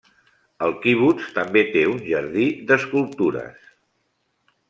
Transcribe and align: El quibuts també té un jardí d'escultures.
El 0.67 0.71
quibuts 0.85 1.27
també 1.35 1.63
té 1.75 1.83
un 1.91 2.01
jardí 2.07 2.47
d'escultures. 2.71 3.71